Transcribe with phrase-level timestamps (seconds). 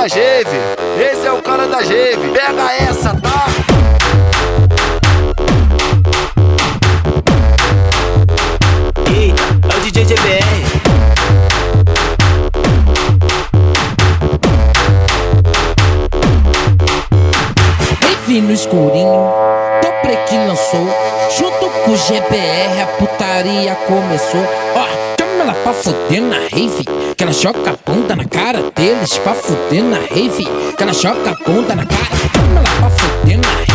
[0.00, 0.56] da Geve.
[0.98, 2.30] Esse é o cara da Geve.
[2.30, 3.44] Pega essa, tá?
[9.14, 10.70] Eita, é o DJ GBR.
[18.30, 19.32] No escurinho,
[19.82, 20.88] Dobre que lançou.
[21.36, 24.40] Junto com o GBR, a putaria começou.
[24.74, 24.86] Ó,
[25.20, 26.89] chama ela pra fuder na rave.
[27.20, 29.18] Que ela choca a bunda na cara deles.
[29.18, 30.48] Pra fuder na rave.
[30.74, 32.16] Que ela choca a bunda na cara.
[32.56, 33.69] Ela pra fuder na rave.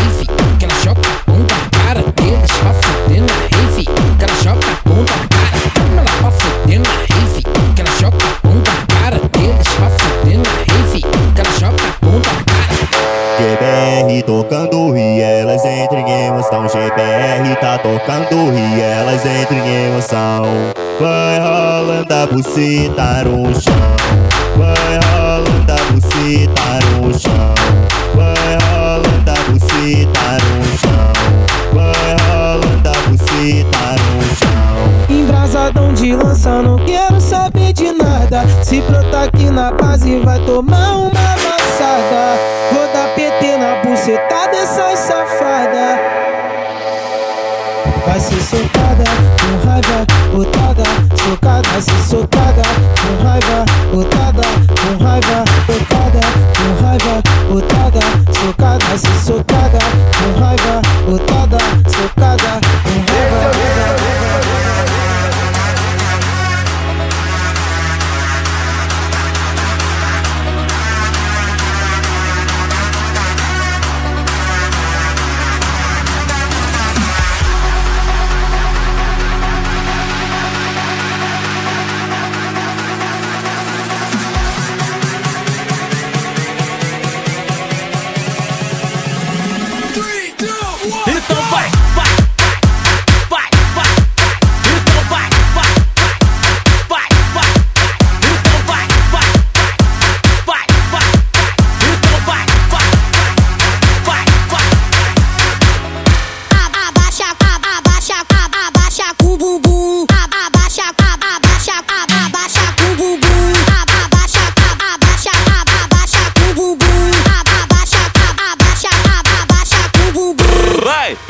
[22.35, 23.95] Buceta no chão.
[24.57, 25.75] Vai rolando a
[26.99, 27.53] no chão.
[28.13, 31.13] Vai rolando a buceta no chão.
[31.73, 35.17] Vai rolando a buceta no chão.
[35.17, 38.43] Embrasadão de lança, não quero saber de nada.
[38.63, 40.94] Se brotar aqui na base, vai tomar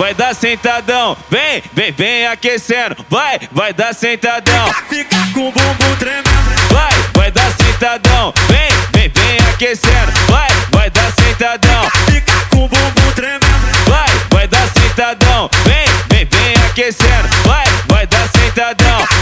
[0.05, 5.95] Vai, dar sentadão, vem, vem, vem aquecendo, vai, vai dar sentadão, Fica com o bumbum
[5.97, 6.71] tremendo.
[6.71, 12.67] vai, vai dar sentadão, vem, vem, vem aquecendo, vai, vai dar sentadão, Fica com o
[12.67, 13.89] bumbum tremendo.
[13.89, 19.14] vai, vai dar sentadão, vem, vem, vem aquecendo, vai, vai dar sentadão.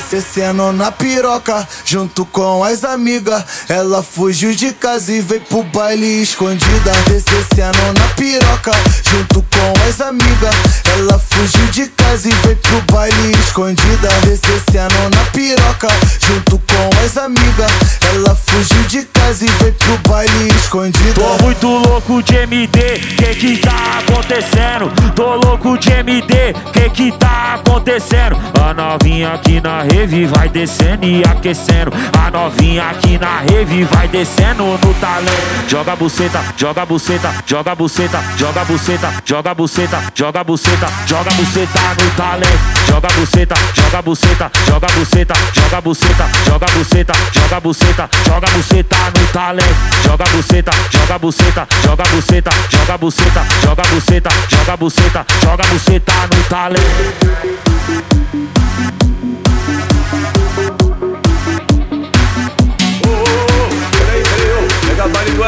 [0.00, 3.44] Descendo na piroca, junto com as amigas.
[3.68, 6.92] Ela fugiu de casa e veio pro baile escondida.
[7.06, 8.72] Descendo na piroca,
[9.02, 10.54] junto com as amigas.
[10.96, 14.08] Ela fugiu de casa e veio pro baile escondida.
[14.24, 15.88] Descendo na piroca,
[16.26, 17.72] junto com as amigas.
[18.14, 21.20] Ela fugiu de casa e veio pro baile escondida.
[21.20, 24.90] Tô muito louco de MD, que que tá acontecendo?
[25.14, 28.36] Tô louco de MD, que que tá acontecendo?
[28.60, 31.92] A novinha aqui na rave vai descendo e aquecendo.
[32.18, 35.68] A novinha aqui na rave vai descendo no talento.
[35.68, 42.10] Joga buceta, joga buceta, joga buceta, joga buceta, joga buceta, joga buceta, joga buceta no
[42.16, 42.82] talento.
[42.86, 49.26] Joga buceta, joga buceta, joga buceta, joga buceta, joga buceta, joga buceta, joga buceta no
[49.32, 49.74] talento.
[50.04, 56.42] Joga buceta, joga buceta, joga buceta, joga buceta, joga buceta, joga buceta, joga buceta no
[56.48, 57.72] talento.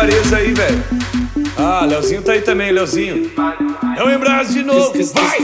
[0.04, 0.84] Aí, velho.
[1.56, 3.30] Ah, Leozinho tá aí também, Leozinho.
[3.96, 5.38] É o Embras de novo, vai!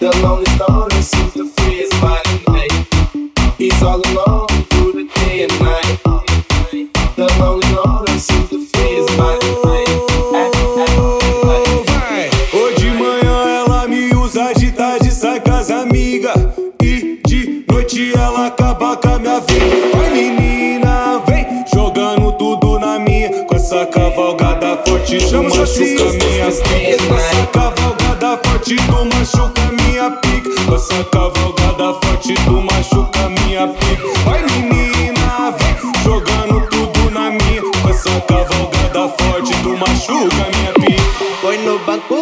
[0.00, 2.42] The lonely stoner seems to free his body.
[3.60, 4.51] He's all alone
[25.12, 27.04] forte, tu machuca minha pica.
[27.06, 30.64] Com essa cavalgada forte, tu machuca minha pica.
[30.66, 34.08] Com essa cavalgada forte, tu machuca minha pica.
[34.24, 37.62] Vai menina, vem jogando tudo na minha.
[37.90, 41.02] Essa cavalgada forte, tu machuca minha pica.
[41.40, 42.21] Foi no banco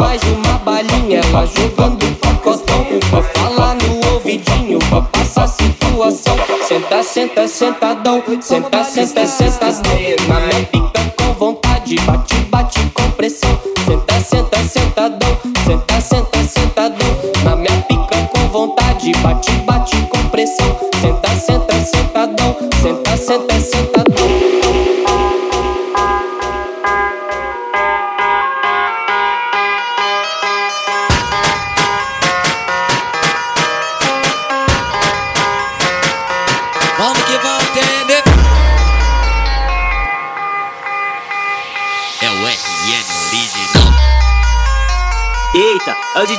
[0.00, 1.20] mais uma balinha.
[1.20, 6.36] Ela jogando pacotão, Pra falar no ouvidinho, Pra passar a situação.
[6.66, 9.92] Senta, senta, sentadão, senta, senta, sentadão.
[10.28, 13.60] Na minha pica com vontade, bate, bate com pressão.
[13.86, 17.08] Senta, senta, sentadão, senta, senta, sentadão.
[17.44, 20.78] Na minha pica com vontade, bate, bate com pressão.
[21.00, 24.49] Senta, senta, sentadão, senta, senta, sentadão.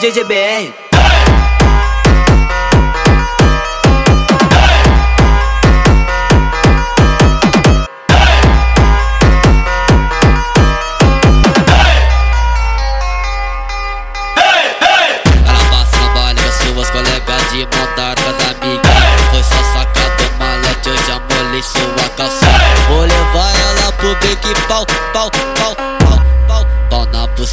[0.02, 0.91] DJ GBR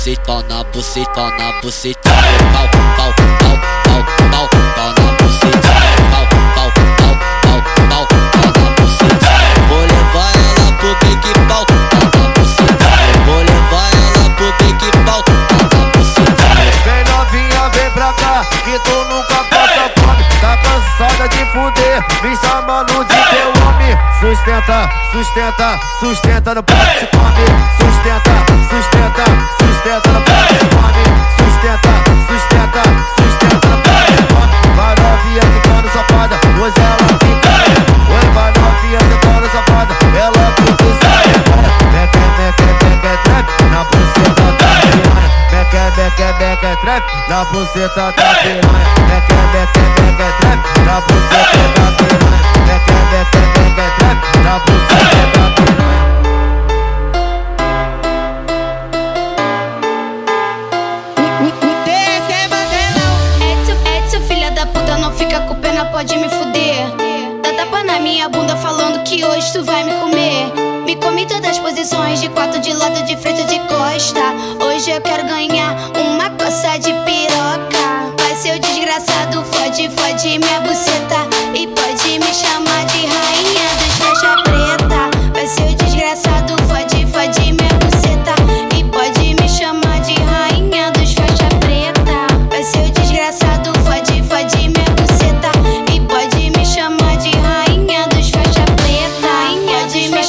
[0.09, 2.11] buceta, na buceta, na buceta.
[2.53, 5.75] Pau, pau, pau, pau, pau, pau na buceta.
[6.11, 9.33] Pau, pau, pau, pau, pau, pau na buceta.
[9.69, 12.89] Vou levar ela pro Big Pau, pau na buceta.
[13.27, 16.49] Vou levar ela pro Big Pau, pau na buceta.
[16.85, 20.25] Vem novinha, vem pra cá, que tu nunca passa fome.
[20.41, 23.99] Tá cansada de fuder, me chamando de teu homem.
[24.21, 27.78] Sustenta, sustenta, sustenta no pau, te come.
[47.39, 48.61] a buceta da piranha.
[49.17, 49.38] É que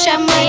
[0.10, 0.49] chamei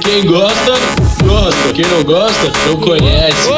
[0.00, 0.72] Quem gosta,
[1.22, 1.72] gosta.
[1.74, 3.48] Quem não gosta, não conhece.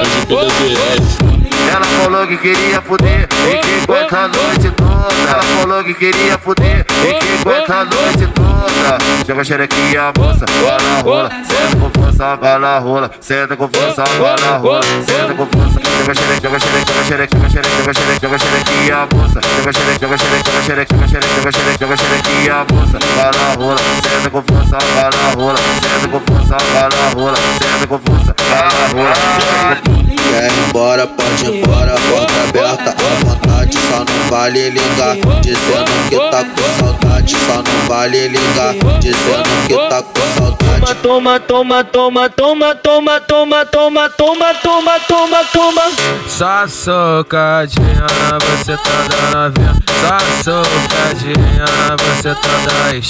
[1.73, 5.31] Ela falou que queria poder e que aguenta a noite toda.
[5.31, 8.99] Ela falou que queria fuder e que aguenta a noite toda.
[9.27, 11.31] Joga xerequinha, moça, vai na rola.
[11.45, 13.11] Senta com força, vai na rola.
[13.21, 14.83] Senta com força, vai na rola.
[14.83, 15.81] Senta com força.
[16.01, 19.41] Joga xereque, joga xereque, joga xereque, joga xereque, joga xereque, joga xerequinha, moça.
[19.57, 22.99] Joga xereque, joga xereque, joga xereque, joga xereque, joga xereque, joga xerequinha, moça.
[23.17, 23.81] Vai na rola.
[24.03, 25.59] Senta com força, vai na rola.
[25.81, 27.39] Senta com força, vai na rola.
[27.59, 29.15] Senta com força, vai na rola.
[29.15, 30.10] Senta com força.
[30.29, 35.17] Quer ir embora, pode ir embora, porta aberta à vontade, só não vale ligar.
[35.41, 38.75] Dizendo que tá com saudade, só não vale ligar.
[39.01, 40.95] Dizendo que tá com saudade.
[41.03, 45.83] Toma, toma, toma, toma, toma, toma, toma, toma, toma, toma, toma.
[46.27, 48.07] Só socadinha
[48.41, 49.75] você tá dando a ver.
[50.01, 53.05] Só socadinha na você tá dando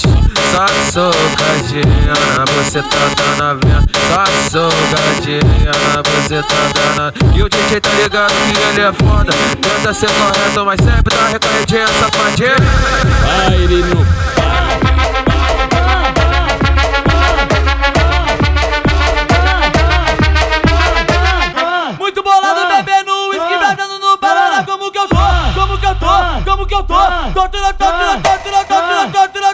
[0.50, 3.80] Só socadinha na você tá dando a ver.
[4.10, 6.99] Só socadinha na você tá dando
[7.34, 9.32] E o DJ tá ligado que ele é foda.
[9.58, 12.56] Tenta ser correto, mas sempre tá recaidinha, safadinha.
[13.24, 14.30] Baile no
[21.98, 24.62] Muito bolado bebendo uísque, bebendo no banana.
[24.64, 25.16] Como que eu tô?
[25.54, 26.50] Como que eu tô?
[26.50, 26.94] Como que eu tô?
[26.94, 29.49] Tortura, tortura, tortura, tortura, tortura,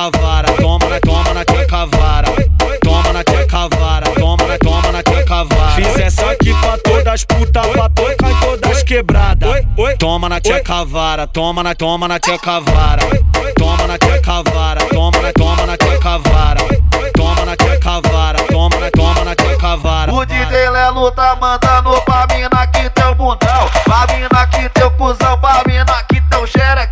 [0.00, 2.28] cavara, toma na, toma na tia cavara,
[2.82, 5.72] toma na tia cavara, toma na, toma na tia cavara.
[5.72, 9.62] Fiz essa aqui pra todas as putas, pra tocar em todas as quebradas.
[9.98, 13.02] Toma na tia cavara, toma na, toma na tia cavara,
[13.58, 16.60] toma na tia cavara, toma na, toma na tia cavara,
[17.14, 20.14] toma na tia cavara, toma na, toma na tia cavara.
[20.14, 23.68] O DJ Lelo tá mandando pra mina que teu bundão.
[23.84, 26.89] Pra mina que teu cuzão, pra mina que teu xerecão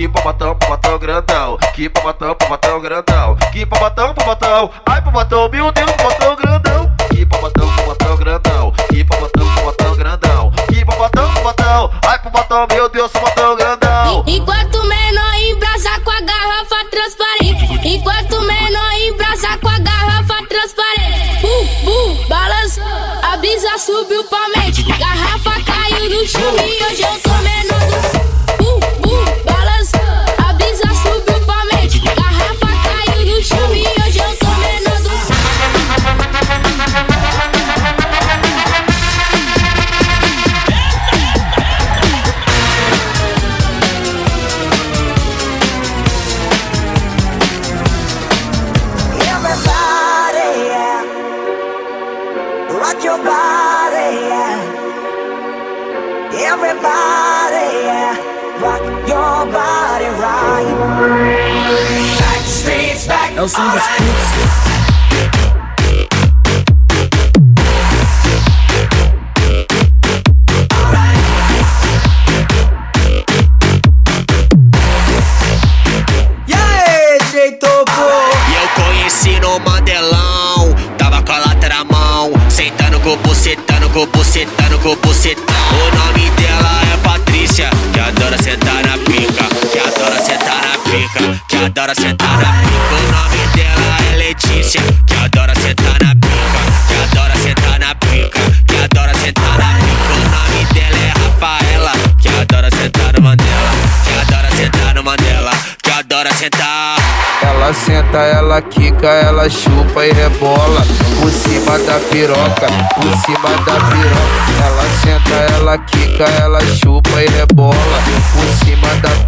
[0.00, 5.90] Que pabatão, pabatão grandão Que pabatão, pabatão grandão Que pabatão, pabatão Ai pabatão, meu Deus,
[5.90, 12.66] pabatão grandão Que pabatão, pabatão grandão Que pabatão, pabatão grandão Que pabatão, pabatão Ai pabatão,
[12.72, 17.88] meu Deus, pabatão grandão Enquanto menor embrasa com a garrafa transparente.
[17.88, 21.40] Enquanto menor embrasa com a garrafa transparente.
[21.42, 22.84] Bum, bum, balançou.
[23.22, 24.82] A brisa subiu pra mente.
[24.82, 27.29] Garrafa caiu no chão e hoje eu tô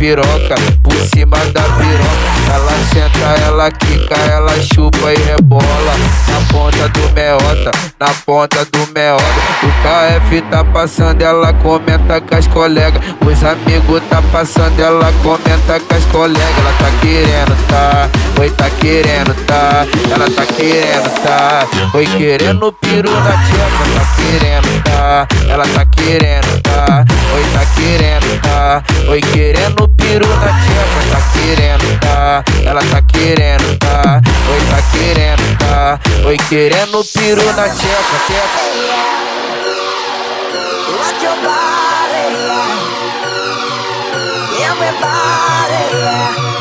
[0.03, 1.62] piroca, por cima da
[2.51, 5.95] Ela senta, ela quica, ela chupa e rebola
[6.29, 9.25] Na ponta do meota, na ponta do meota
[9.63, 15.81] O KF tá passando, ela comenta com as colegas Os amigos tá passando, ela comenta
[15.81, 18.09] com as colegas Ela tá querendo, tá?
[18.41, 19.87] Oi, tá querendo, tá?
[20.11, 21.67] Ela tá querendo, tá?
[21.95, 25.29] Oi, querendo piru na tcheca, tá querendo, tá?
[25.49, 27.05] Ela tá querendo, tá?
[27.35, 28.83] Oi, tá querendo, tá?
[29.09, 32.32] Oi, querendo piru na tcheca, tá querendo, tá?
[32.65, 34.21] Ela tá querendo, tá?
[34.51, 36.01] Oi, tá querendo, tá?
[36.25, 39.03] Oi, querendo piru na tcheca, tcheca.
[41.03, 42.23] rock your body.
[44.63, 46.52] Everybody, yeah.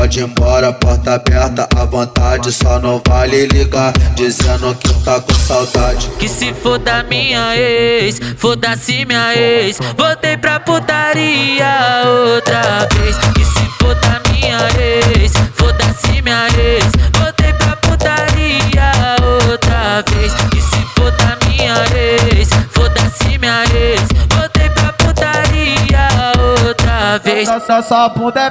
[0.00, 2.50] Pode ir embora, porta aberta à vontade.
[2.50, 6.08] Só não vale ligar, dizendo que tá com saudade.
[6.18, 9.78] Que se foda minha ex, foda-se minha ex.
[9.98, 12.02] Voltei pra putaria
[12.34, 13.16] outra vez.
[13.34, 16.84] Que se foda minha ex, foda-se minha ex.
[17.18, 18.92] Voltei pra putaria
[19.50, 20.32] outra vez.
[20.32, 24.00] Que se foda minha ex, foda-se minha ex.
[24.34, 26.08] Voltei pra putaria
[26.64, 27.46] outra vez.
[27.50, 28.50] Essa bunda é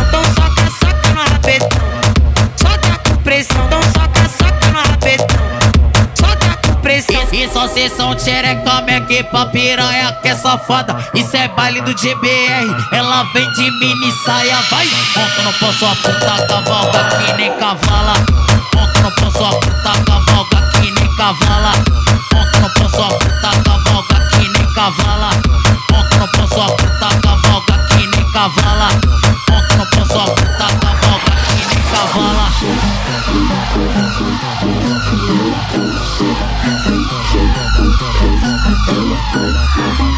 [7.69, 8.13] pressão.
[8.13, 8.55] Isso é
[9.01, 10.95] que pra piranha que é safada.
[11.13, 14.85] Isso é baile do GBR, ela vem de mini saia, vai.
[15.15, 18.13] Monta no pão, sua puta cavalga que nem cavala.
[18.75, 21.73] Monta no pão, sua puta cavalga que nem cavala.
[22.33, 25.29] Monta no pão, sua puta cavalga que nem cavala.
[25.91, 28.89] Monta no pão, sua puta cavalga que nem cavala.
[30.11, 32.45] Sua puta cavalga que nem cavala.
[38.93, 40.10] Hola.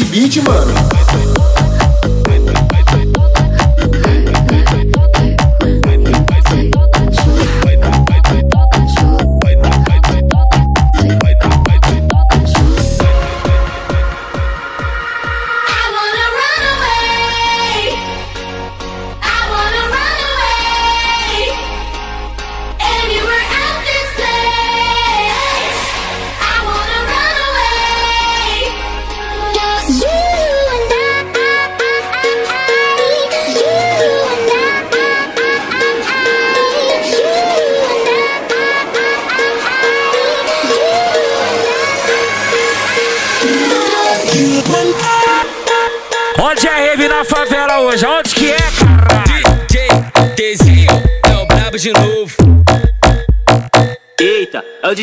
[0.00, 0.89] Esse beat, mano.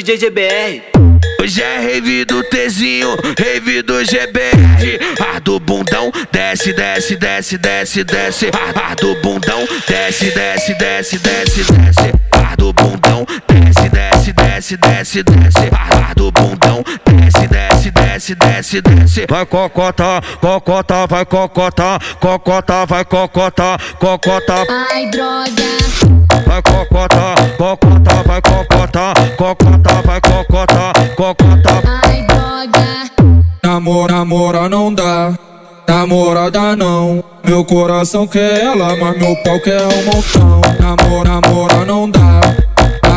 [0.08, 0.84] DJ GBR.
[1.42, 5.00] Hoje é rave do Tzinho, rave do GBR.
[5.20, 8.50] Ar do bundão, desce, desce, desce, desce, desce.
[8.74, 12.14] Ar do bundão, desce, desce, desce, desce, desce.
[12.32, 15.76] Ar do bundão, desce, desce, desce, desce, desce.
[15.76, 19.26] Ar do bundão, desce, desce, desce, desce, desce.
[19.30, 24.66] Vai cocota, cocota, vai cocota, cocota, vai cocota, cocota.
[24.90, 26.17] Ai, droga.
[26.58, 31.84] Vai cocota, cocota, vai cocota, cocota, vai cocota, cocota.
[31.86, 33.12] Ai, droga.
[33.64, 35.38] Namora, namora não dá,
[35.88, 37.24] namorada não.
[37.46, 40.62] Meu coração quer ela, mas meu pau quer um montão.
[40.80, 42.42] Namora, namora não dá,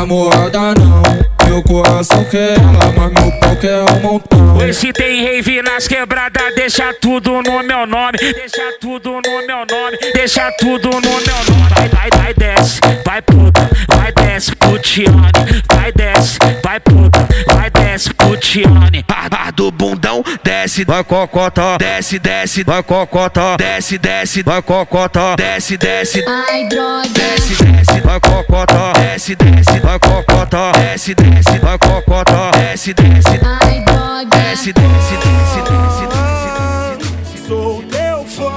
[0.01, 1.03] namorada não.
[1.47, 4.57] Meu coração quer ela, mas meu pau quer um montão.
[4.57, 9.99] Hoje tem rave nas quebradas, deixa tudo no meu nome, deixa tudo no meu nome,
[10.15, 11.69] deixa tudo no meu nome.
[11.75, 18.15] Vai, vai, vai, desce, vai puta, vai desce, putiane, vai desce, vai puta, vai desce,
[18.15, 19.05] putiane.
[19.09, 25.77] Ar do bundão, desce, vai cocota, desce, desce, vai cocota, desce, desce, vai cocota, desce,
[25.77, 27.09] desce, Ai, droga.
[27.09, 31.15] desce, desce, vai cocota, desce, desce, vai cocota, desce.
[31.15, 34.37] desce, desce, vai cocota, desce, desce, Ai, droga.
[34.37, 36.99] desce, desce, desce, desce,
[37.35, 37.49] desce.
[37.49, 38.51] Sou teu fã.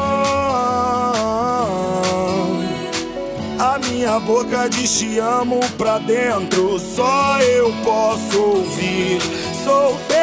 [3.59, 9.19] A minha boca diz te amo pra dentro, só eu posso ouvir.
[9.63, 10.22] Sou teu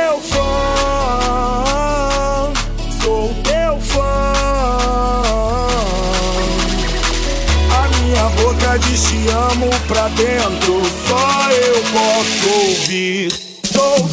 [8.78, 13.32] diz te amo pra dentro, só eu posso ouvir.
[13.64, 14.08] Sou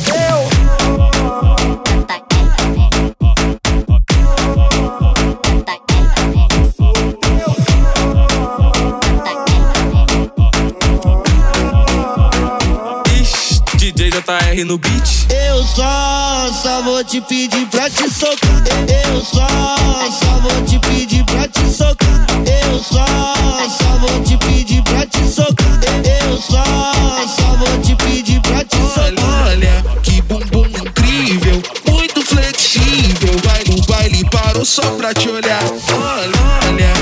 [13.77, 15.27] DJ JR no beat.
[15.29, 18.63] Eu só, só vou te pedir pra te socar.
[19.05, 22.26] Eu só, só vou te pedir pra te socar.
[22.67, 25.79] Eu só, só vou te pedir pra te socar.
[26.23, 29.47] Eu só, só vou te pedir pra te socar.
[29.47, 33.33] Olha, que bumbum incrível, muito flexível.
[33.43, 35.63] Vai no baile, parou só pra te olhar.
[35.63, 36.96] Olha, olha,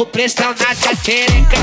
[0.00, 1.58] com pressão na tua xereca.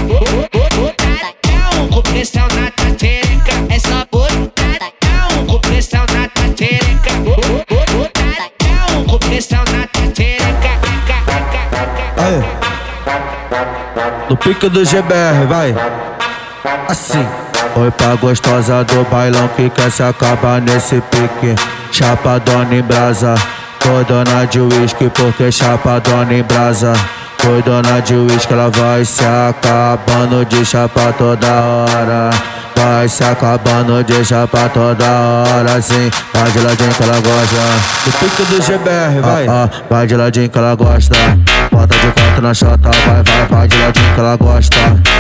[0.75, 3.51] Botadão com pressão na tua xereca.
[3.67, 7.13] Essa botadão com pressão na tua xereca.
[7.25, 10.69] Botadão com pressão na tua xereca.
[12.17, 12.43] Aí.
[14.29, 15.73] No pique do GBR, vai.
[16.87, 17.25] Assim.
[17.75, 21.55] Oi pra gostosa do bailão que quer se acabar nesse pique.
[21.91, 23.33] Chapadona em brasa.
[23.79, 26.93] Foi dona de uísque porque chapadona em brasa.
[27.39, 32.56] Foi dona de uísque, ela vai se acabando de chapa toda hora.
[32.77, 36.11] Vai se acabando de chapa toda hora, sim.
[36.31, 37.57] Vai de ladinho que ela gosta.
[38.05, 39.47] No pique do GBR, vai.
[39.47, 41.15] Ah, ah, vai de ladinho que ela gosta.
[41.71, 44.77] Bota de quatro na chota, vai, vai, vai de ladinho que ela gosta.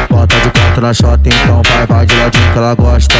[0.07, 3.15] Bota de quatro na chota, então vai, vai de ladinho que ela gosta.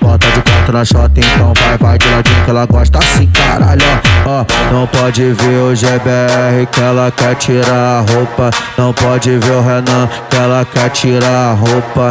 [0.00, 2.98] Bota de quatro na chota, então vai, vai de ladinho que ela gosta.
[2.98, 3.82] Assim, caralho,
[4.24, 4.30] ó.
[4.30, 4.72] ó.
[4.72, 8.50] Não pode ver o GBR que ela quer tirar a roupa.
[8.78, 12.08] Não pode ver o Renan que ela quer tirar a roupa.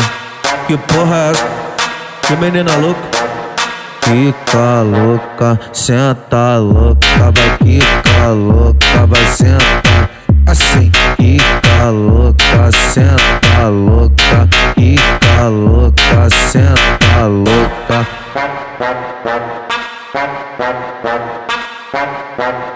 [0.68, 1.59] Que porra é essa?
[2.30, 3.02] Que menina louca?
[4.04, 10.12] Fica louca, senta louca, vai ficar louca, vai sentar
[10.46, 10.92] assim.
[11.18, 18.08] Fica louca, senta louca, fica louca, senta louca.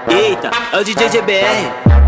[0.10, 2.03] Eita, é o DJ GBR.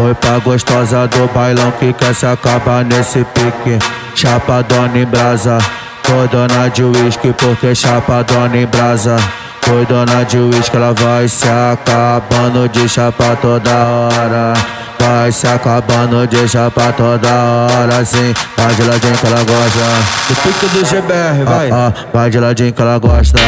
[0.00, 3.84] Oi pra gostosa do bailão que quer se acabar nesse pique.
[4.14, 5.58] Chapadona em brasa,
[6.04, 9.16] foi dona de uísque porque chapadona em brasa.
[9.62, 14.52] Foi dona de uísque, ela vai se acabando de chapa toda hora.
[15.00, 18.32] Vai se acabando de chapa toda hora, sim.
[18.56, 20.28] Vai de ladinho que ela gosta.
[20.28, 21.70] Do pique do GBR, vai.
[21.72, 23.38] Ah, ah, vai de ladinho que ela gosta.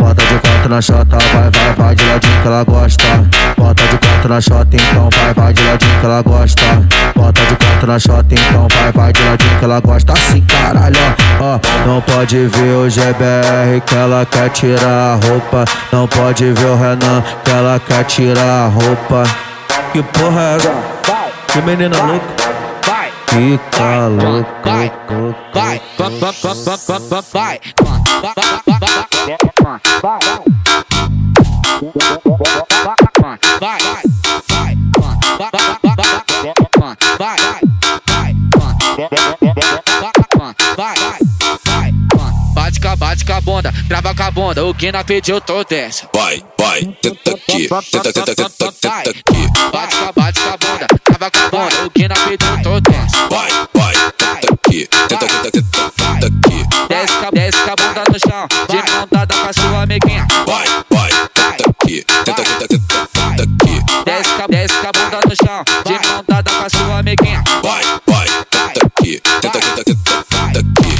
[0.00, 3.04] Bota de quatro na chota, vai, vai, vai de ladinho que ela gosta.
[3.62, 6.62] Bota de quatro na chota, então vai, vai de ladinho que ela gosta.
[7.14, 10.14] Bota de quatro na chota, então vai, vai de ladinho que ela gosta.
[10.14, 10.96] Assim, caralho,
[11.40, 11.60] ó.
[11.86, 15.64] Não pode ver o GBR que ela quer tirar a roupa.
[15.92, 19.22] Não pode ver o Renan que ela quer tirar a roupa.
[19.92, 20.72] Que porra é essa?
[21.52, 22.26] Que menina louca?
[23.28, 25.38] Fica louca, louca.
[25.54, 26.42] Vai, vai, vai, vai,
[29.62, 30.18] vai, vai,
[33.62, 33.84] Bate
[42.80, 45.62] com a bate com a bunda, trava com a bunda, o que na pediu tô
[45.62, 46.08] dessa.
[46.12, 49.46] Vai, vai, tenta aqui, tenta, tenta, tenta, tenta aqui.
[49.72, 52.62] Bate com a bate com a bunda, trava com a bunda, o que na pediu
[52.64, 53.28] tô dessa.
[53.28, 56.66] Vai, vai, tenta aqui, tenta, tenta, tenta, tenta aqui.
[56.88, 57.12] Desce
[57.62, 58.91] com a bunda no chão, de
[65.32, 67.42] no chão, de mão com a sua amiguinha.
[67.62, 69.96] Vai, vai, tenta aqui, tenta aqui, tenta aqui,
[70.28, 70.92] tenta aqui.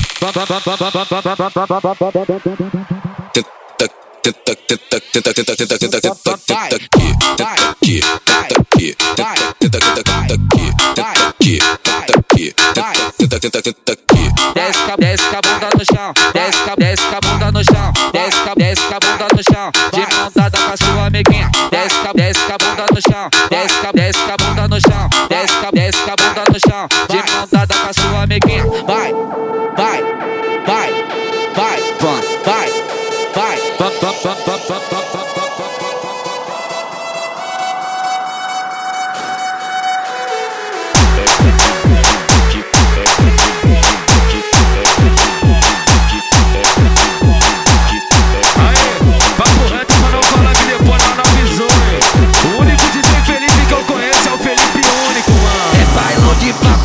[4.23, 9.79] Tenta, tenta, tenta, tenta, tenta, tenta, tenta, tenta aqui, tenta aqui, tenta aqui, tenta, tenta,
[9.81, 10.65] tenta, tenta aqui,
[10.95, 11.59] tenta aqui,
[11.93, 12.55] tenta aqui,
[13.19, 14.23] tenta, tenta, tenta aqui.
[14.55, 18.99] Desce, desce a bunda no chão, desce, desce a bunda no chão, desce, desce a
[19.01, 21.51] bunda no chão, de mão com a sua amiguinha
[24.03, 27.33] desce com a bunda no chão, desce com a, desce a bunda no chão, de
[27.33, 29.32] mão dada com a sua amiguinha, vai.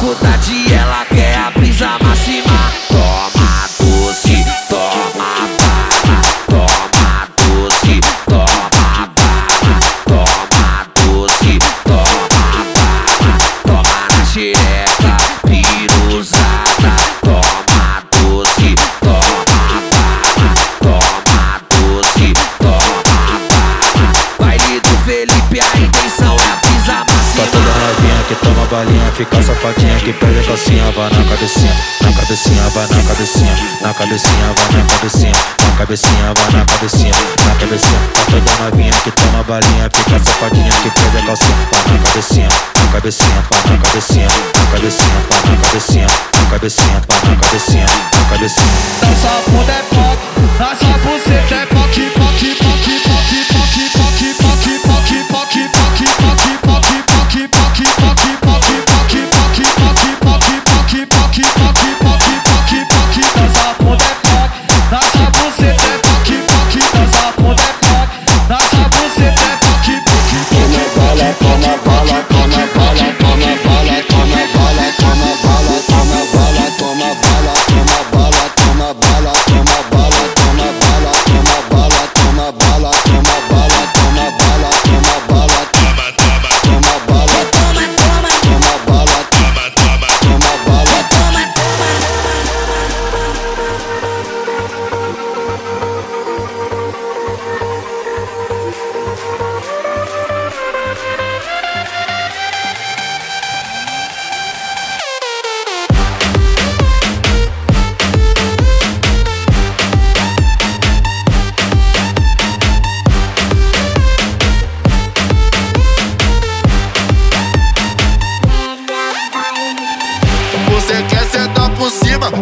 [0.08, 0.57] rodar
[28.78, 33.56] balinha, fica safadinha que perde a calcinha, vai na cabecinha, na cabecinha, vai na cabecinha,
[33.82, 35.32] na cabecinha, vai na cabecinha,
[35.66, 37.14] na cabecinha, vai na cabecinha,
[37.48, 38.00] na cabecinha.
[38.14, 42.50] Pra toda novinha que toma balinha, fica safadinha que perde a calcinha, vai na cabecinha,
[42.50, 47.86] na cabecinha, vai na cabecinha, na cabecinha, vai na cabecinha, na cabecinha, vai na cabecinha,
[48.14, 48.74] na cabecinha.
[49.02, 50.20] Dança bunda é pop,
[50.60, 53.57] dança buceta é poc, poc, poc, poc, poc,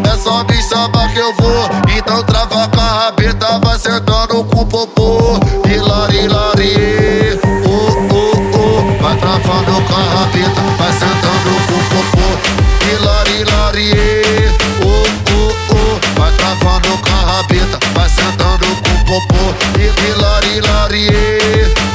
[0.04, 1.70] É só me chamar que eu vou.
[1.96, 5.40] Então trava com a rabeta, vai sentando com o popô.
[5.68, 9.04] Hilari, hilari, oh, oh, oh.
[9.04, 12.28] Vai travando com a rabeta, vai sentando com o popô.
[12.90, 13.92] Hilari, hilari,
[14.84, 14.88] oh,
[15.32, 16.20] oh, oh.
[16.20, 19.44] Vai travando com a rabeta, vai sentando com o popô.
[19.78, 21.08] Hilari, hilari,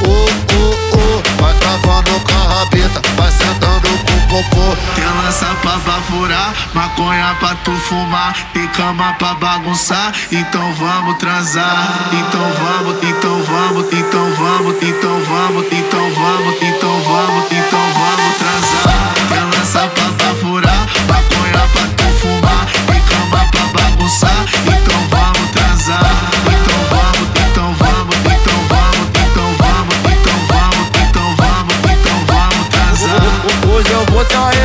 [4.95, 12.09] Tem lança pra bafurar, maconha pra tu fumar, tem cama pra bagunçar, então vamos transar.
[12.13, 17.70] Então vamos, então vamos, então vamos, então vamos, então vamos, então vamos, então vamos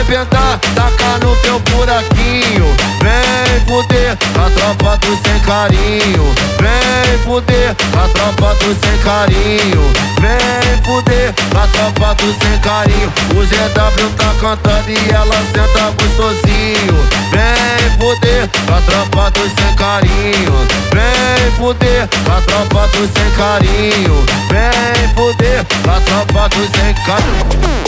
[0.07, 2.67] arrebentar, tacar no teu buraquinho.
[3.03, 6.35] Vem fuder, a tropa do sem carinho.
[6.61, 9.93] Vem fuder, a tropa do sem carinho.
[10.21, 13.13] Vem fuder, a tropa do sem carinho.
[13.35, 16.97] O ZW tá cantando e ela senta gostosinho.
[17.31, 20.67] Vem fuder, a tropa do sem carinho.
[20.93, 24.25] Vem fuder, a tropa do sem carinho.
[24.51, 27.86] Vem fuder, a tropa do sem carinho.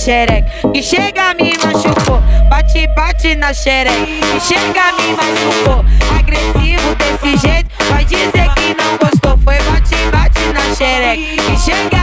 [0.00, 0.50] Xereca.
[0.72, 2.20] Que chega, me machucou.
[2.48, 4.06] Bate, bate na xereca.
[4.06, 5.84] Que chega, me machucou.
[6.18, 7.70] Agressivo desse jeito.
[7.90, 9.38] Vai dizer que não gostou.
[9.44, 11.42] Foi bate, bate na xereca.
[11.42, 11.99] Que chega,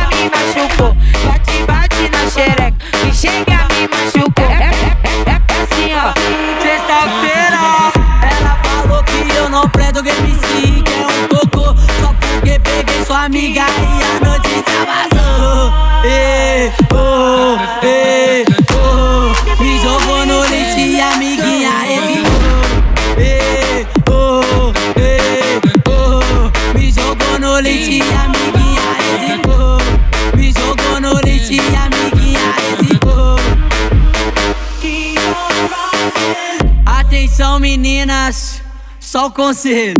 [39.17, 39.95] só o conselho.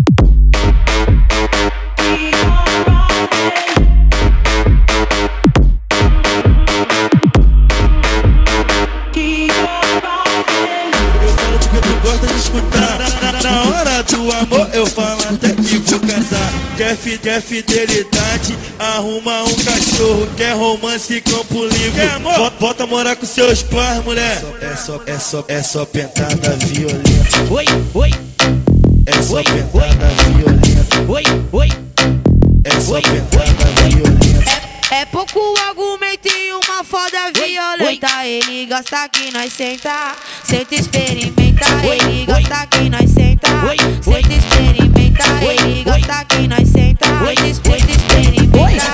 [11.81, 15.99] Tu gosta de escutar na, na- na hora do amor eu falo até que vou
[16.01, 16.53] casar.
[16.75, 21.91] Quer, fi, quer fidelidade, arruma um cachorro Quer romance, campo livre.
[21.91, 22.35] Quer amor?
[22.37, 24.43] Bota, bota morar com seus pais, mulher.
[24.61, 27.07] É só, é só, é só pentada violenta.
[27.51, 28.26] Oi, oi
[29.07, 31.11] É só pentada violenta.
[31.11, 31.69] Oi, oi.
[32.65, 34.67] É só pentada violenta.
[34.91, 38.25] É pouco argumento e uma foda violenta.
[38.25, 41.65] Ele gosta que nós senta, senta e experimenta.
[41.83, 43.49] Ele gosta que nós senta,
[44.01, 45.23] senta e experimenta.
[45.41, 48.47] Ele gosta que nós senta, senta e experimenta.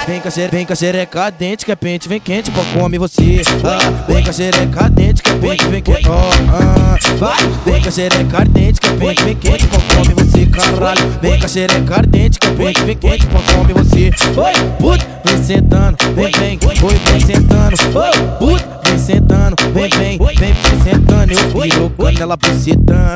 [0.06, 2.60] Vem com a xere- vem com a xereca dente, que é pente, vem quente, pô,
[2.78, 3.42] come você.
[3.64, 5.13] Ah, vem com a xereca dente,
[5.44, 6.10] que é pente, vem quente.
[6.10, 7.36] Ó, ah, vai.
[7.66, 11.20] Vem com a xereca ardente, que é pente, vem quente, pô, come você, caralho.
[11.22, 14.12] Vem com a xereca ardente, que é pente, vem quente, pô, come você.
[14.38, 17.76] Oi, puto, vem sentando, vem, vem, oi, vem sentando.
[18.00, 21.34] Oi, puto, vem sentando, vem, vem, vem, vem sentando.
[21.34, 23.14] Eu pirocando, ela bucetando.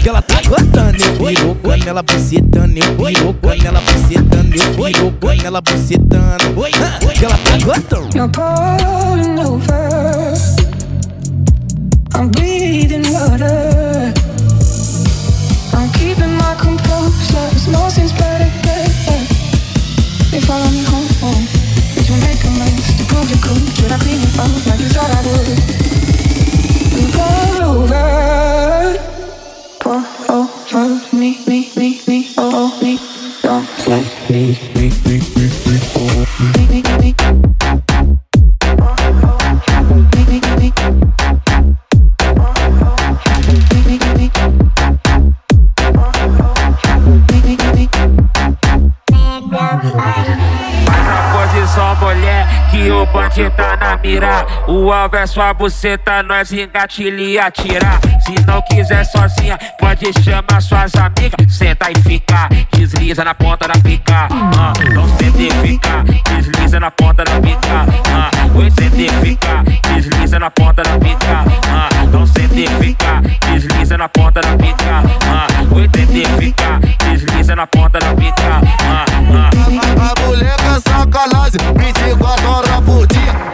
[0.00, 2.78] Que ela tá gostando, eu pirocando, ela bucetando.
[2.78, 4.56] Eu pirocando, ela bucetando.
[4.56, 6.20] Eu pirocando, ela bucetando.
[6.80, 8.16] Ah, que ela tá gostando.
[8.16, 10.59] You're pouring over.
[12.20, 14.12] I'm breathing water.
[15.72, 17.48] I'm keeping my composure.
[17.48, 18.44] There's no sense better
[20.30, 21.46] You follow me home.
[21.94, 23.64] Did you make amends to prove you could?
[23.72, 25.48] Should I clean you up like you thought I would?
[27.64, 28.04] Over.
[30.28, 32.98] Over me, me, me, me, oh, me.
[33.40, 36.79] Don't let me, me, me, me, me, oh, me.
[52.88, 54.46] O bandido tá na mira.
[54.68, 57.98] O alvo é sua buceta, nós engatilha e atira.
[58.20, 61.34] Se não quiser sozinha, pode chamar suas amigas.
[61.48, 63.74] Senta e fica, desliza na ponta da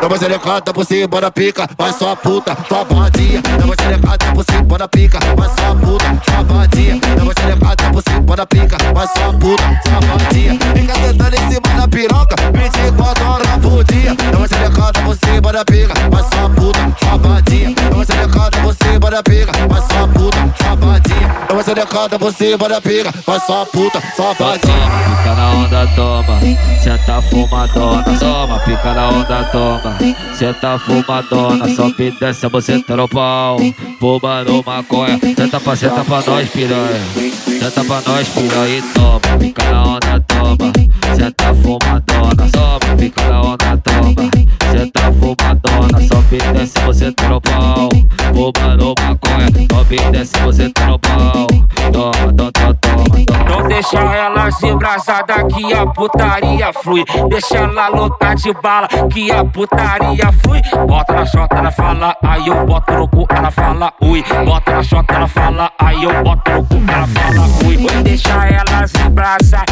[0.06, 3.42] uma xerecada por cima da pica, vai sua puta, sua vadia.
[3.42, 7.00] Dá uma xerecada por cima da pica, vai sua puta, sua vadia.
[7.16, 10.52] Dá uma xerecada por cima da pica, vai sua puta, sua vadia.
[10.74, 14.14] Fica sentando em cima da piroca, 24 horas por dia.
[14.14, 17.74] Dá uma xerecada por cima da pica, vai sua puta, sua vadia.
[17.74, 20.35] Dá uma xerecada por cima da pica, vai sua puta,
[21.56, 21.56] sua vadia.
[21.56, 23.12] Dá uma selecada, você vai da pega.
[23.26, 24.58] Vai só puta, só vai.
[24.58, 26.40] Pica na onda, toma,
[26.82, 29.96] senta fumadona, toma, pica na onda, toma,
[30.34, 31.90] senta fumadona, só
[32.20, 37.00] desce você tá no pau, no maconha, senta pra, senta pra nós piranha,
[37.58, 40.72] senta pra nós piranha e toma, pica na onda, toma,
[41.16, 44.30] senta fumadona, toma, pica na onda, toma,
[44.72, 45.12] senta
[45.66, 46.20] fumadona, só
[46.52, 47.88] desce você tá no pau,
[48.32, 51.46] boba no maconha, só desce você tá no pau,
[51.92, 53.26] toma, toma, toma, toma.
[53.48, 57.04] Não deixa ela se embrasada que a putaria flui.
[57.28, 60.60] Deixa ela louca de bala que a putaria flui.
[60.86, 64.24] Bota na chota, ela fala, aí eu boto no cu, ela fala ui.
[64.44, 67.76] Bota na chota, ela fala, aí eu boto no cu, ela fala ui.
[68.02, 69.65] Deixa ela se embrasar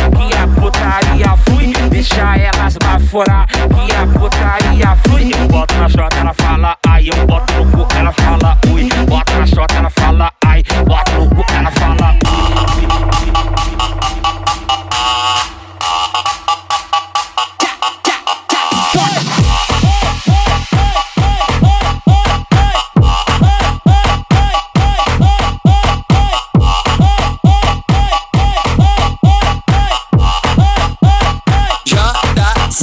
[0.46, 1.72] putaria flui.
[1.90, 5.32] Deixa elas baforar que a putaria flui.
[5.32, 8.88] Eu boto na chota, ela fala, aí eu boto no cu, ela fala ui.
[9.08, 12.33] Bota na chota, ela fala, ai, bota no cu, ela fala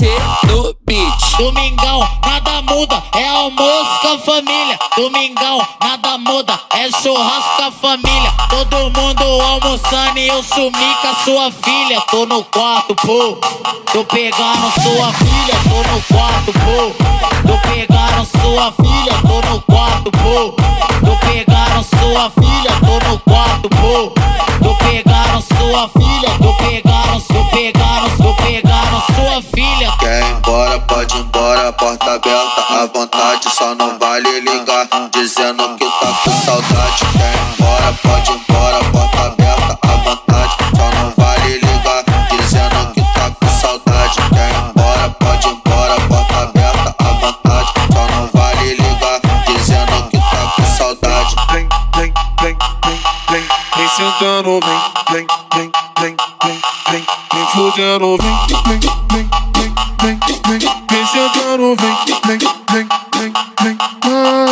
[0.02, 1.38] No beat.
[1.38, 4.80] Domingão, nada muda, é almoço com a família.
[4.98, 8.34] Domingão, nada muda, é churrasco com a família.
[8.50, 12.02] Todo mundo almoçando e eu sumi com a sua filha.
[12.10, 13.38] Tô no quarto, pô.
[13.94, 16.94] Tô pegando sua filha, tô no quarto, pô.
[17.48, 20.56] Tô pegando sua filha, tô no quarto, pô.
[21.06, 24.12] Tô pegando sua filha, tô no quarto, pô.
[24.64, 26.81] Tô pegando sua filha, tô pegando,
[30.88, 36.32] pode ir embora, porta aberta à vontade, só não vale ligar, dizendo que tá com
[36.46, 37.06] saudade.
[37.12, 42.94] Quer ir embora, pode ir embora, porta aberta à vontade, só não vale ligar, dizendo
[42.94, 44.16] que tá com saudade.
[44.30, 50.10] Quer ir embora, pode ir embora, porta aberta à vontade, só não vale ligar, dizendo
[50.10, 51.36] que tá com saudade.
[51.52, 56.62] Vem, vem, vem, vem, vem, vem sentando, vem, vem, vem, vem, vem,
[56.92, 58.80] vem, vem fudendo, vem, vem,
[59.12, 59.31] vem,
[61.22, 61.96] vem sentando, vem,
[62.26, 62.40] vem,
[62.72, 64.51] vem, vem, vem, ah,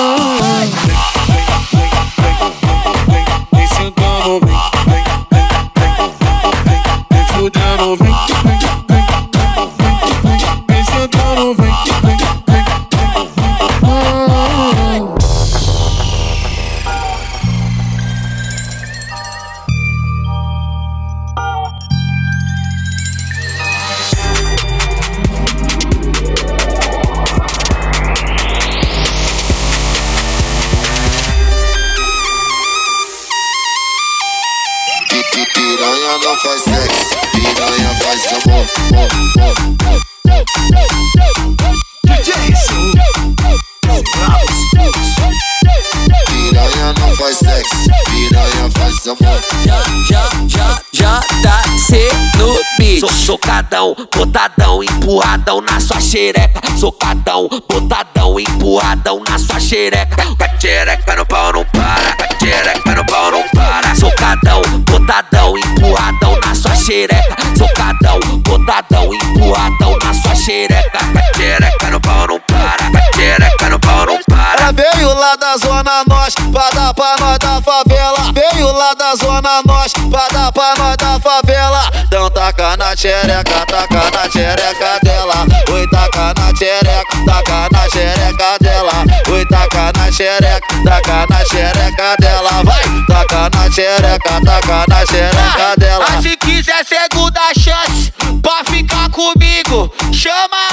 [72.10, 74.62] pau não para, a xereca no pau não para.
[74.62, 78.34] Ela veio lá da zona norte pra dar pra nós da favela.
[78.34, 81.92] Veio lá da zona norte pra dar pra nós da favela.
[82.06, 85.46] Então taca na xereca, taca na xereca dela.
[85.72, 88.94] Oi, taca na xereca, taca na xereca dela.
[89.32, 92.64] Oi, taca na xereca, taca na xereca dela.
[92.64, 96.06] Vai, taca na xereca, taca na xereca dela.
[96.10, 100.69] Mas se quiser segunda chance pra ficar comigo, chama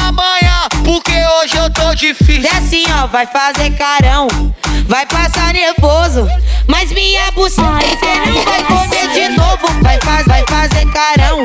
[1.97, 2.43] difícil.
[2.43, 4.29] Desce, ó, vai fazer carão,
[4.87, 6.29] vai passar nervoso.
[6.69, 9.83] Mas minha buceta cê não vai comer de novo.
[9.83, 11.43] Vai, faz, vai fazer carão,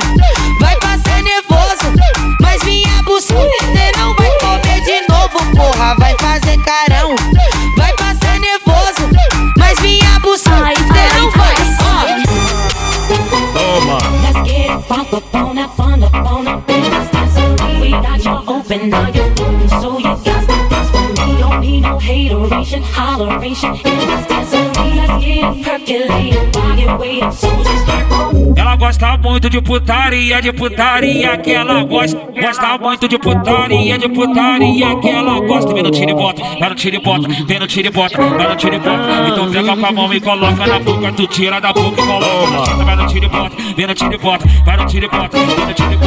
[0.59, 1.93] vai passar nervoso.
[2.41, 5.95] Mas minha buceta cê não vai comer de novo, porra.
[5.95, 7.15] Vai fazer carão,
[7.77, 9.09] vai passar nervoso.
[9.57, 11.51] Mas minha buceta cê não vai.
[15.31, 15.50] Toma.
[22.33, 22.81] Holleration.
[28.55, 32.19] Ela gosta muito de putaria, de putaria que ela gosta.
[32.41, 35.73] Gosta muito de putaria, de putaria que ela gosta.
[35.73, 38.21] Vem no tiro e bota, vai no tiro e bota, vem no tiro e bota,
[38.21, 39.29] no tiro e bota.
[39.29, 42.95] Então pega com a mão e coloca na boca, tu tira da boca e coloca
[42.95, 45.37] no tiro e bota, vem no tiro e bota, vai no tiro e bota,
[45.73, 46.00] tiro e bota.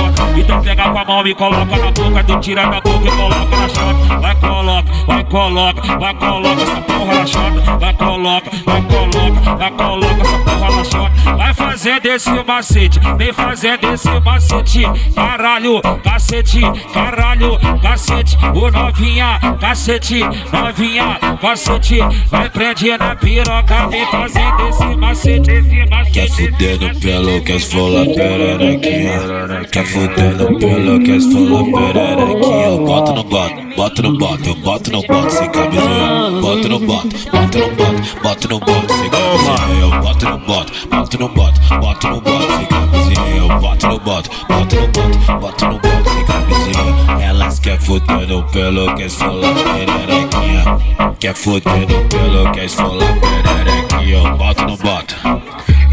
[0.95, 4.21] Com a mão e coloca na boca, tu tira da boca e coloca na chata.
[4.21, 7.79] Vai coloca, vai coloca, vai coloca essa porra na chata.
[7.81, 11.37] Vai coloca, vai coloca, vai coloca essa porra na chata.
[11.37, 14.83] Vai fazer desse macete, vem fazer desse macete.
[15.17, 16.61] Caralho, cacete,
[16.93, 18.39] caralho, cacete.
[18.55, 20.21] O novinha, cacete,
[20.53, 21.99] novinha, cacete.
[22.31, 26.13] Vai prender na piroca, vem fazer desse macete, esse macete.
[26.15, 33.13] Quer fuder no pelo, quer esfolar pererequinha Quer fuder pelo, quer esfolar pererequinha Eu boto
[33.15, 37.59] no boto, boto no boto, eu boto no boto sem camisinha Boto no boto, boto
[37.59, 42.09] no boto, boto no boto sem camisinha Eu boto no boto, boto no boto, boto
[42.09, 46.25] no boto sem camisinha Eu boto no boto, boto no boto, boto no boto sem
[46.27, 53.19] camisinha Elas quer fuder no pelo, quer esfolar pererequinha Quer fuder no pelo, quer esfolar
[53.21, 55.15] pererequinha Eu boto no boto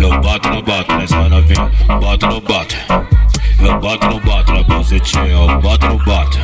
[0.01, 2.75] eu boto no boto nessa novinha, boto no boto.
[3.64, 6.38] Eu boto no boto na bucetinha, eu boto no boto.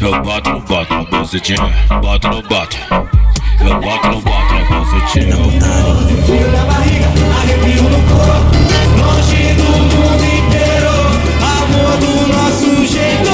[0.00, 2.76] Eu boto no boto na bucetinha, boto no boto.
[3.60, 5.36] Eu boto no boto na bucetinha.
[6.24, 7.08] Frio na barriga,
[7.40, 8.56] arrepio no corpo.
[8.96, 10.94] Longe do mundo inteiro,
[11.42, 13.30] amor do nosso jeito.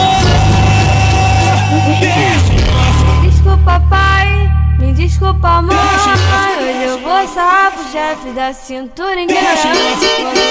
[3.23, 5.77] Desculpa, pai, me desculpa, mãe.
[5.77, 10.41] Hoje eu vou sarrar pro chefe da cintura inteira.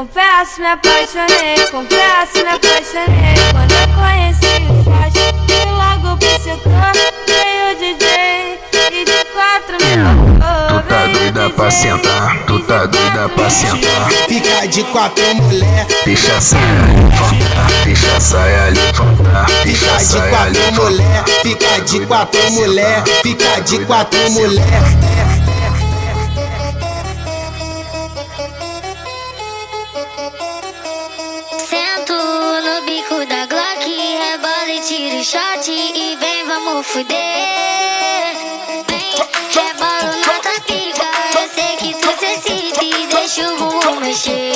[0.00, 1.56] Confesso, me apaixonei.
[1.70, 3.34] Confesso, me apaixonei.
[3.52, 6.92] Quando eu conheci o faixa, fui logo pro setor.
[7.26, 8.58] Veio o DJ
[8.92, 14.10] e de quatro me Tu tá doida pra sentar, tu tá doida pra sentar.
[14.26, 19.98] Fica de quatro mulher, Deixa a saia levantar, deixa a saia levantar, deixa fica a
[19.98, 21.42] de saia quatro mulher, levantar.
[21.42, 25.39] fica de quatro mulher, fica de quatro mulher.
[35.22, 37.14] Shot e vem, vamos fuder.
[38.88, 39.12] Vem,
[39.52, 44.54] rebolo na tua pica, eu sei que tu necessita e deixa o bumbum mexer.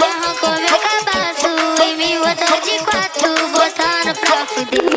[0.00, 1.50] Arrancou meu cabaço
[1.84, 4.87] e me botou de quatro, botando pra fuder.